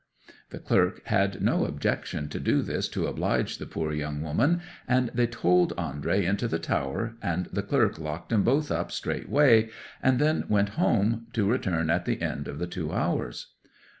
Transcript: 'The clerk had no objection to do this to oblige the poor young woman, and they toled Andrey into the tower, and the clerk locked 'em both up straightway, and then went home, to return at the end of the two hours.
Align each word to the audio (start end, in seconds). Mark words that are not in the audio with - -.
'The 0.49 0.57
clerk 0.57 1.05
had 1.05 1.43
no 1.43 1.63
objection 1.65 2.27
to 2.27 2.39
do 2.39 2.63
this 2.63 2.87
to 2.87 3.05
oblige 3.05 3.59
the 3.59 3.67
poor 3.67 3.93
young 3.93 4.19
woman, 4.23 4.59
and 4.87 5.11
they 5.13 5.27
toled 5.27 5.73
Andrey 5.77 6.25
into 6.25 6.47
the 6.47 6.57
tower, 6.57 7.17
and 7.21 7.45
the 7.53 7.61
clerk 7.61 7.99
locked 7.99 8.33
'em 8.33 8.41
both 8.41 8.71
up 8.71 8.91
straightway, 8.91 9.69
and 10.01 10.17
then 10.17 10.45
went 10.49 10.69
home, 10.69 11.27
to 11.33 11.47
return 11.47 11.91
at 11.91 12.05
the 12.05 12.19
end 12.19 12.47
of 12.47 12.57
the 12.57 12.65
two 12.65 12.91
hours. 12.91 13.51